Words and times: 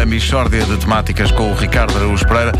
A 0.00 0.06
Michórdia 0.06 0.64
de 0.64 0.76
Temáticas 0.76 1.32
com 1.32 1.50
o 1.50 1.54
Ricardo 1.56 1.96
Araújo 1.96 2.24
Pereira 2.24 2.52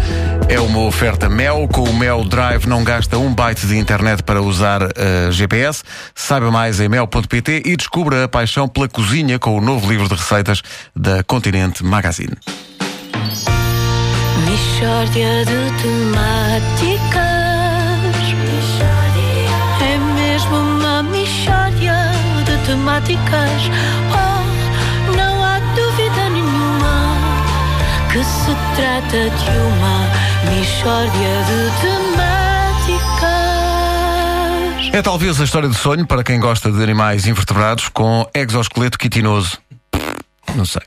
é 0.48 0.58
uma 0.58 0.80
oferta 0.80 1.28
Mel. 1.28 1.68
Com 1.72 1.84
o 1.84 1.94
Mel 1.94 2.24
Drive 2.24 2.66
não 2.66 2.82
gasta 2.82 3.16
um 3.16 3.32
byte 3.32 3.64
de 3.64 3.78
internet 3.78 4.24
para 4.24 4.42
usar 4.42 4.82
uh, 4.82 5.30
GPS. 5.30 5.84
Saiba 6.16 6.50
mais 6.50 6.80
em 6.80 6.88
mel.pt 6.88 7.62
e 7.64 7.76
descubra 7.76 8.24
a 8.24 8.28
paixão 8.28 8.66
pela 8.66 8.88
cozinha 8.88 9.38
com 9.38 9.56
o 9.56 9.60
novo 9.60 9.88
livro 9.88 10.08
de 10.08 10.16
receitas 10.16 10.62
da 10.96 11.22
Continente 11.22 11.84
Magazine. 11.84 12.36
Michórdia 14.44 15.44
de 15.44 15.82
Temáticas 15.82 17.38
É 19.80 19.98
mesmo 20.14 20.56
uma 20.56 21.04
michórdia 21.04 21.94
de 22.44 22.66
temáticas 22.66 23.62
trata 29.08 29.30
de 29.30 29.50
uma 29.58 30.10
michórdia 30.54 31.32
de 31.46 31.70
temáticas 31.80 32.98
É 34.92 35.02
talvez 35.02 35.40
a 35.40 35.44
história 35.44 35.68
de 35.68 35.76
sonho 35.76 36.06
para 36.06 36.22
quem 36.22 36.38
gosta 36.38 36.70
de 36.70 36.82
animais 36.82 37.26
invertebrados 37.26 37.88
com 37.88 38.28
exoesqueleto 38.34 38.98
quitinoso. 38.98 39.58
Não 40.54 40.64
sei. 40.64 40.82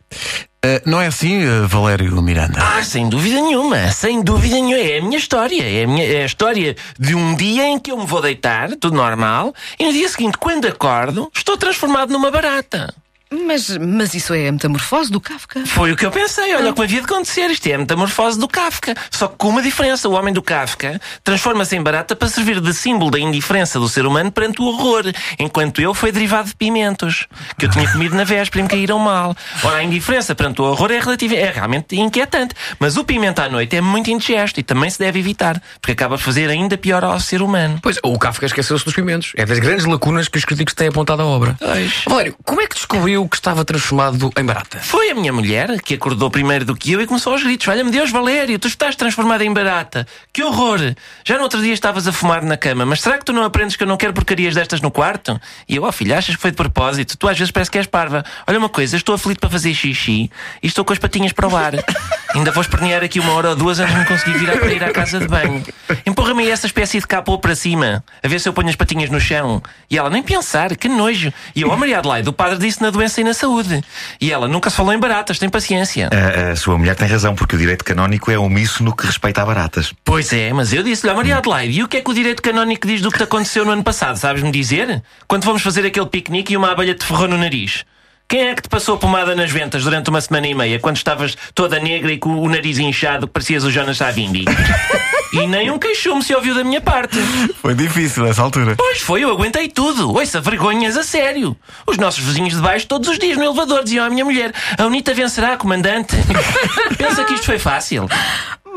Uh, 0.64 0.80
não 0.86 1.02
é 1.02 1.08
assim, 1.08 1.44
uh, 1.44 1.68
Valério 1.68 2.22
Miranda? 2.22 2.60
Ah, 2.62 2.84
sem 2.84 3.10
dúvida 3.10 3.42
nenhuma, 3.42 3.92
sem 3.92 4.22
dúvida 4.22 4.56
nenhuma. 4.56 4.78
É 4.78 5.00
a 5.00 5.02
minha 5.02 5.18
história. 5.18 5.64
É 5.64 5.84
a, 5.84 5.88
minha, 5.88 6.06
é 6.06 6.22
a 6.22 6.26
história 6.26 6.76
de 7.00 7.16
um 7.16 7.34
dia 7.36 7.68
em 7.68 7.80
que 7.80 7.92
eu 7.92 7.98
me 7.98 8.06
vou 8.06 8.22
deitar, 8.22 8.70
tudo 8.76 8.96
normal, 8.96 9.56
e 9.80 9.86
no 9.86 9.92
dia 9.92 10.08
seguinte, 10.08 10.38
quando 10.38 10.68
acordo, 10.68 11.32
estou 11.36 11.58
transformado 11.58 12.12
numa 12.12 12.30
barata. 12.30 12.94
Mas, 13.32 13.78
mas 13.78 14.14
isso 14.14 14.34
é 14.34 14.50
a 14.50 14.52
metamorfose 14.52 15.10
do 15.10 15.22
Kafka. 15.22 15.66
Foi 15.66 15.94
o 15.94 15.96
que 15.96 16.06
eu 16.06 16.12
pensei. 16.12 16.54
Olha 16.54 16.72
o 16.72 16.74
que 16.74 16.80
me 16.80 16.86
havia 16.86 17.00
de 17.00 17.06
acontecer. 17.06 17.50
Isto 17.50 17.68
é 17.68 17.74
a 17.74 17.78
metamorfose 17.78 18.38
do 18.38 18.48
Kafka. 18.48 18.94
Só 19.10 19.28
que 19.28 19.36
com 19.38 19.48
uma 19.48 19.62
diferença. 19.62 20.10
O 20.10 20.14
homem 20.14 20.34
do 20.34 20.42
Kafka 20.42 21.00
transforma-se 21.24 21.76
em 21.76 21.82
barata 21.82 22.16
para 22.16 22.28
servir 22.28 22.60
de 22.60 22.74
símbolo 22.74 23.10
da 23.10 23.20
indiferença 23.20 23.80
do 23.80 23.88
ser 23.88 24.06
humano 24.06 24.32
perante 24.32 24.62
o 24.62 24.66
horror. 24.66 25.06
Enquanto 25.40 25.82
eu 25.82 25.94
foi 25.94 26.12
derivado 26.12 26.50
de 26.50 26.56
pimentos. 26.56 27.28
Que 27.58 27.66
eu 27.66 27.70
tinha 27.70 27.90
comido 27.90 28.16
na 28.16 28.26
véspera 28.26 28.60
e 28.60 28.64
me 28.64 28.70
caíram 28.70 29.00
mal. 29.00 29.36
Ora, 29.64 29.78
a 29.78 29.84
indiferença 29.84 30.36
perante 30.36 30.62
o 30.62 30.66
horror 30.66 30.92
é, 30.92 31.00
relativa, 31.00 31.36
é 31.36 31.52
realmente 31.52 31.96
inquietante. 31.96 32.54
Mas 32.80 32.98
o 32.98 33.06
pimento 33.06 33.40
à 33.40 33.48
noite 33.48 33.76
é 33.78 33.82
muito 33.82 34.12
indigesto 34.12 34.60
e 34.60 34.64
também 34.64 34.90
se 34.90 35.00
deve 35.00 35.20
evitar. 35.20 35.62
Porque 35.80 35.94
acaba 35.94 36.18
por 36.18 36.24
fazer 36.24 36.50
ainda 36.50 36.78
pior 36.78 37.04
ao 37.04 37.20
ser 37.20 37.42
humano. 37.42 37.80
Pois, 37.82 37.98
o 38.04 38.20
Kafka 38.20 38.46
esqueceu-se 38.46 38.84
dos 38.84 38.94
pimentos. 38.94 39.32
É 39.38 39.46
das 39.46 39.60
grandes 39.60 39.86
lacunas 39.86 40.28
que 40.28 40.38
os 40.38 40.44
críticos 40.44 40.74
têm 40.74 40.90
apontado 40.90 41.22
à 41.22 41.26
obra. 41.26 41.56
Pois. 41.60 42.04
Valério, 42.06 42.36
como 42.44 42.62
é 42.62 42.68
que 42.68 42.76
descobriu 42.76 43.21
que 43.28 43.36
estava 43.36 43.66
transformado 43.66 44.32
em 44.38 44.44
barata? 44.44 44.80
Foi 44.80 45.10
a 45.10 45.16
minha 45.16 45.32
mulher 45.32 45.82
que 45.82 45.94
acordou 45.94 46.30
primeiro 46.30 46.66
do 46.66 46.76
que 46.76 46.92
eu 46.92 47.02
e 47.02 47.08
começou 47.08 47.34
aos 47.34 47.44
gritos: 47.44 47.68
Olha-me 47.68 47.92
Deus, 47.92 48.12
Valério, 48.12 48.58
tu 48.60 48.68
estás 48.68 48.96
transformado 48.96 49.42
em 49.42 49.54
barata. 49.54 50.08
Que 50.32 50.44
horror! 50.44 50.80
Já 51.26 51.38
no 51.38 51.44
outro 51.44 51.62
dia 51.62 51.74
estavas 51.74 52.08
a 52.08 52.12
fumar 52.12 52.44
na 52.44 52.58
cama, 52.58 52.86
mas 52.86 53.02
será 53.02 53.18
que 53.18 53.26
tu 53.26 53.34
não 53.34 53.44
aprendes 53.44 53.76
que 53.76 53.84
eu 53.84 53.88
não 53.88 53.98
quero 53.98 54.14
porcarias 54.14 54.56
destas 54.56 54.82
no 54.82 54.92
quarto? 54.92 55.40
E 55.68 55.76
eu, 55.76 55.84
ó 55.84 55.90
oh, 55.90 55.92
filho, 55.92 56.16
achas 56.16 56.36
que 56.36 56.42
foi 56.42 56.52
de 56.52 56.58
propósito? 56.58 57.18
Tu 57.18 57.28
às 57.28 57.38
vezes 57.38 57.52
parece 57.52 57.72
que 57.72 57.78
és 57.78 57.88
parva. 57.88 58.24
Olha 58.48 58.60
uma 58.60 58.70
coisa, 58.70 58.96
estou 58.96 59.16
aflito 59.16 59.40
para 59.40 59.50
fazer 59.50 59.74
xixi 59.74 60.30
e 60.62 60.68
estou 60.68 60.86
com 60.86 60.94
as 60.94 61.00
patinhas 61.00 61.34
para 61.34 61.48
o 61.48 61.56
ar. 61.56 61.74
Ainda 62.34 62.52
vou 62.52 62.62
espernear 62.62 63.04
aqui 63.04 63.20
uma 63.20 63.34
hora 63.34 63.50
ou 63.50 63.56
duas 63.56 63.80
antes 63.80 63.94
de 63.94 64.00
me 64.00 64.06
conseguir 64.06 64.38
virar 64.38 64.58
para 64.58 64.74
ir 64.74 64.84
à 64.84 64.92
casa 64.92 65.20
de 65.20 65.28
banho. 65.28 65.64
Empurra-me 66.06 66.48
essa 66.48 66.66
espécie 66.66 67.00
de 67.00 67.06
capô 67.06 67.38
para 67.38 67.56
cima, 67.56 68.04
a 68.24 68.28
ver 68.28 68.40
se 68.40 68.48
eu 68.48 68.54
ponho 68.54 68.70
as 68.70 68.76
patinhas 68.76 69.10
no 69.10 69.20
chão. 69.20 69.62
E 69.90 69.98
ela, 69.98 70.10
nem 70.10 70.24
pensar, 70.24 70.76
que 70.78 70.88
nojo. 70.88 71.34
E 71.54 71.62
eu, 71.62 71.70
oh, 71.70 71.76
Maria 71.76 72.00
Adelaide, 72.00 72.30
o 72.30 72.34
padre 72.34 72.58
disse 72.58 72.82
na 72.82 72.90
doença 72.90 73.20
e 73.20 73.24
na 73.24 73.34
saúde. 73.34 73.84
E 74.20 74.32
ela, 74.32 74.48
nunca 74.48 74.70
se 74.70 74.78
falou 74.78 74.94
em 74.94 75.00
baratas, 75.00 75.40
tem 75.40 75.50
paciência. 75.50 76.10
A, 76.12 76.52
a, 76.52 76.56
sua 76.56 76.78
mulher 76.78 76.96
tem 76.96 77.08
razão, 77.08 77.36
porque 77.36 77.56
o 77.56 77.60
direito 77.60 77.84
canónico 77.84 78.32
é 78.32 78.38
omisso 78.38 78.84
no 78.84 78.96
que 78.96 79.06
respeita 79.06 79.42
a 79.42 79.46
baratas. 79.46 79.94
Pois 80.04 80.32
é, 80.32 80.54
mas 80.54 80.72
eu 80.72 80.84
disse-lhe, 80.84 81.12
ó 81.12 81.16
Maria 81.16 81.38
Adelaide, 81.38 81.80
e 81.80 81.84
o 81.84 81.88
que 81.88 81.98
é 81.98 82.02
que 82.02 82.10
o 82.10 82.14
direito 82.14 82.42
canónico 82.42 82.88
diz 82.88 83.02
do 83.02 83.12
que 83.12 83.18
te 83.18 83.24
aconteceu 83.24 83.66
no 83.66 83.72
ano 83.72 83.84
passado? 83.84 84.16
Sabes-me 84.16 84.52
dizer? 84.52 85.04
Quando 85.28 85.44
fomos 85.44 85.62
fazer 85.62 85.86
aquele 85.86 86.06
piquenique 86.06 86.54
e 86.54 86.58
uma 86.58 86.72
abelha 86.72 86.96
te 86.96 87.06
ferrou 87.06 87.28
no 87.28 87.38
nariz. 87.38 87.84
Quem 88.32 88.48
é 88.48 88.56
que 88.56 88.62
te 88.62 88.70
passou 88.70 88.98
pomada 88.98 89.36
nas 89.36 89.52
ventas 89.52 89.84
durante 89.84 90.10
uma 90.10 90.22
semana 90.22 90.48
e 90.48 90.56
meia, 90.56 90.80
quando 90.80 90.96
estavas 90.96 91.38
toda 91.54 91.78
negra 91.82 92.14
e 92.14 92.18
com 92.18 92.30
o 92.30 92.48
nariz 92.48 92.80
inchado, 92.80 93.28
que 93.28 93.34
parecias 93.34 93.66
o 93.66 93.70
Jonas 93.70 93.98
Savimbi? 93.98 94.46
E 95.34 95.48
nem 95.48 95.72
um 95.72 95.80
queixume 95.80 96.22
se 96.22 96.36
ouviu 96.36 96.54
da 96.54 96.62
minha 96.62 96.82
parte. 96.82 97.18
Foi 97.62 97.74
difícil 97.74 98.26
nessa 98.26 98.42
altura. 98.42 98.76
Pois 98.76 99.00
foi, 99.00 99.24
eu 99.24 99.30
aguentei 99.30 99.70
tudo. 99.70 100.14
Ouça, 100.14 100.42
vergonhas 100.42 100.98
a 100.98 101.04
sério. 101.04 101.56
Os 101.88 101.98
nossos 101.98 102.22
vizinhos 102.22 102.54
de 102.54 102.60
baixo, 102.60 102.86
todos 102.86 103.08
os 103.08 103.18
dias 103.18 103.38
no 103.38 103.46
elevador, 103.46 103.82
diziam 103.82 104.06
à 104.06 104.10
minha 104.10 104.26
mulher: 104.26 104.54
A 104.78 104.86
Unita 104.86 105.14
vencerá, 105.14 105.56
comandante. 105.56 106.18
Pensa 106.98 107.24
que 107.24 107.34
isto 107.34 107.46
foi 107.46 107.58
fácil. 107.58 108.10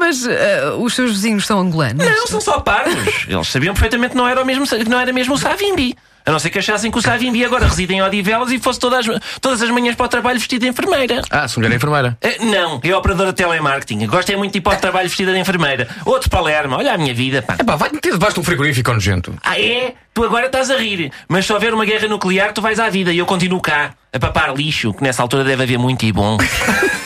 Mas 0.04 0.26
uh, 0.26 0.82
os 0.82 0.92
seus 0.92 1.12
vizinhos 1.12 1.46
são 1.46 1.58
angolanos? 1.58 2.04
Não, 2.04 2.26
são 2.26 2.38
só 2.38 2.60
parvos. 2.60 3.24
Eles 3.26 3.48
sabiam 3.48 3.72
perfeitamente 3.72 4.10
que 4.10 4.18
não 4.18 4.28
era, 4.28 4.42
o 4.42 4.44
mesmo, 4.44 4.66
não 4.86 5.00
era 5.00 5.14
mesmo 5.14 5.32
o 5.32 5.38
Savimbi. 5.38 5.96
A 6.26 6.30
não 6.30 6.38
ser 6.38 6.50
que 6.50 6.58
achassem 6.58 6.90
que 6.90 6.98
o 6.98 7.00
Savimbi 7.00 7.42
agora 7.42 7.66
reside 7.66 7.94
em 7.94 8.02
Odivelas 8.02 8.52
e 8.52 8.58
fosse 8.58 8.78
todas, 8.78 9.06
todas 9.40 9.62
as 9.62 9.70
manhãs 9.70 9.96
para 9.96 10.04
o 10.04 10.08
trabalho 10.08 10.38
vestido 10.38 10.60
de 10.60 10.68
enfermeira. 10.68 11.22
Ah, 11.30 11.48
se 11.48 11.58
mulher 11.58 11.72
é 11.72 11.76
enfermeira. 11.76 12.18
Uh, 12.22 12.44
não, 12.44 12.80
é 12.84 12.94
operadora 12.94 13.30
de 13.30 13.36
telemarketing. 13.36 14.06
Gosto 14.06 14.30
é 14.30 14.36
muito 14.36 14.52
de 14.52 14.58
ir 14.58 14.60
para 14.60 14.76
o 14.76 14.80
trabalho 14.80 15.08
vestida 15.08 15.32
de 15.32 15.38
enfermeira. 15.38 15.88
Outro 16.04 16.28
Palermo, 16.28 16.76
olha 16.76 16.92
a 16.92 16.98
minha 16.98 17.14
vida, 17.14 17.40
pá. 17.40 17.56
Epá, 17.58 17.74
vai 17.74 17.90
meter 17.90 18.12
debaixo 18.12 18.34
de 18.34 18.40
um 18.40 18.44
frigorífico 18.44 18.92
nojento. 18.92 19.34
Ah, 19.42 19.58
é? 19.58 19.94
Tu 20.12 20.22
agora 20.22 20.46
estás 20.46 20.70
a 20.70 20.76
rir. 20.76 21.10
Mas 21.26 21.46
se 21.46 21.52
houver 21.52 21.72
uma 21.72 21.86
guerra 21.86 22.08
nuclear, 22.08 22.52
tu 22.52 22.60
vais 22.60 22.78
à 22.78 22.90
vida 22.90 23.10
e 23.10 23.16
eu 23.16 23.24
continuo 23.24 23.58
cá, 23.58 23.94
a 24.12 24.18
papar 24.18 24.54
lixo, 24.54 24.92
que 24.92 25.02
nessa 25.02 25.22
altura 25.22 25.44
deve 25.44 25.62
haver 25.62 25.78
muito 25.78 26.04
e 26.04 26.12
bom. 26.12 26.36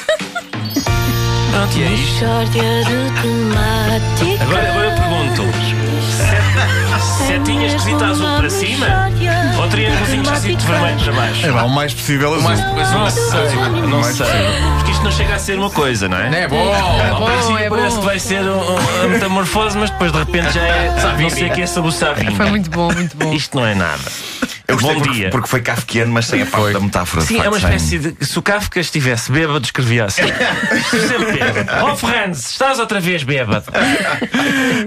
Pronto, 1.58 1.76
e 1.76 1.82
é 1.82 1.90
isto. 1.92 2.24
Agora, 4.40 4.70
agora 4.70 4.86
eu 4.86 4.92
pergunto: 4.94 5.42
set- 6.12 7.26
setinhas 7.26 7.72
esquisito 7.74 8.04
azul 8.04 8.26
para 8.36 8.48
cima? 8.50 8.86
Ou 9.60 9.66
triângulozinhos 9.68 10.28
esquisito 10.28 10.64
vermelho 10.66 10.98
para 11.00 11.12
baixo? 11.14 11.46
É 11.46 11.50
bom, 11.50 11.66
o 11.66 11.70
mais 11.70 11.92
possível 11.94 12.34
azul. 12.34 12.50
Não 12.50 13.10
sei, 13.10 13.56
não 13.88 14.00
Mais 14.00 14.16
sei. 14.16 14.26
Porque 14.76 14.92
isto 14.92 15.02
não 15.02 15.10
chega 15.10 15.34
a 15.34 15.38
ser 15.40 15.58
uma 15.58 15.70
coisa, 15.70 16.08
não 16.08 16.16
é? 16.18 16.42
É 16.44 16.46
bom. 16.48 16.72
Ao 17.12 17.24
princípio 17.26 17.58
é 17.58 17.68
parece 17.68 17.94
bom. 17.96 18.00
que 18.02 18.06
vai 18.06 18.18
ser 18.20 18.40
um, 18.42 18.60
um- 19.04 19.08
metamorfose, 19.08 19.76
mas 19.76 19.90
depois 19.90 20.12
de 20.12 20.18
repente 20.18 20.52
já 20.52 20.62
é. 20.62 20.94
Não 21.20 21.28
sei 21.30 21.48
o 21.48 21.52
que 21.52 21.62
é 21.62 21.66
sobre 21.66 21.88
o 21.88 21.92
Savimbi. 21.92 22.36
Foi 22.36 22.46
muito 22.50 22.70
bom, 22.70 22.92
muito 22.92 23.16
bom. 23.16 23.32
Isto 23.32 23.56
não 23.58 23.66
é 23.66 23.74
nada. 23.74 23.98
Eu 24.68 24.76
gostei 24.76 24.94
Bom 24.96 25.00
porque, 25.00 25.18
dia. 25.18 25.30
porque 25.30 25.48
foi 25.48 25.62
kafkiano, 25.62 26.12
mas 26.12 26.26
sem 26.26 26.42
a 26.42 26.46
parte 26.46 26.74
da 26.74 26.80
metáfora. 26.80 27.24
Sim, 27.24 27.40
é 27.40 27.48
uma 27.48 27.56
espécie 27.56 27.98
de. 27.98 28.26
Se 28.26 28.38
o 28.38 28.42
Kafka 28.42 28.78
estivesse 28.78 29.32
bêbado, 29.32 29.64
escrevia 29.64 30.04
assim. 30.04 30.22
Sempre 31.08 31.32
bêbado. 31.32 31.86
Oh, 31.86 31.96
Ferrandes, 31.96 32.50
estás 32.50 32.78
outra 32.78 33.00
vez 33.00 33.22
bêbado. 33.22 33.64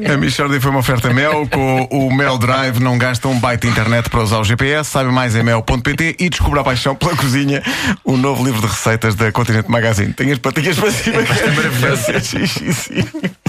A 0.07 0.17
Michórdia 0.17 0.61
foi 0.61 0.69
uma 0.69 0.81
oferta 0.81 1.11
Mel. 1.11 1.47
Com 1.49 1.87
o 1.89 2.13
Mel 2.13 2.37
Drive 2.37 2.79
não 2.79 2.95
gasta 2.95 3.27
um 3.27 3.39
byte 3.39 3.61
de 3.61 3.69
internet 3.69 4.07
para 4.07 4.21
usar 4.21 4.37
o 4.37 4.43
GPS. 4.43 4.91
Saiba 4.91 5.11
mais 5.11 5.35
em 5.35 5.41
mel.pt 5.41 6.15
e 6.19 6.29
descubra 6.29 6.61
a 6.61 6.63
paixão 6.63 6.93
pela 6.93 7.15
cozinha. 7.15 7.63
O 8.03 8.15
novo 8.15 8.45
livro 8.45 8.61
de 8.61 8.67
receitas 8.67 9.15
da 9.15 9.31
Continente 9.31 9.71
Magazine. 9.71 10.13
Tem 10.13 10.31
as 10.31 10.37
patinhas 10.37 10.77
para 10.77 10.91
cima. 10.91 11.17
É 11.21 11.51
maravilhoso. 11.51 13.31